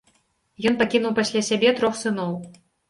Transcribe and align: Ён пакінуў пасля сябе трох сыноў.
Ён 0.71 0.79
пакінуў 0.81 1.15
пасля 1.21 1.47
сябе 1.51 1.77
трох 1.83 2.03
сыноў. 2.05 2.33